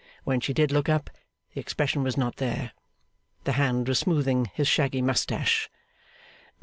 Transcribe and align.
When 0.23 0.39
she 0.39 0.51
did 0.51 0.71
look 0.71 0.89
up, 0.89 1.11
the 1.53 1.59
expression 1.59 2.01
was 2.01 2.17
not 2.17 2.37
there. 2.37 2.71
The 3.43 3.51
hand 3.51 3.87
was 3.87 3.99
smoothing 3.99 4.45
his 4.51 4.67
shaggy 4.67 5.03
moustache. 5.03 5.69